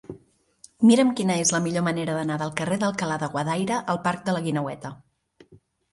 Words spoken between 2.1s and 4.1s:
d'anar del carrer d'Alcalá de Guadaira al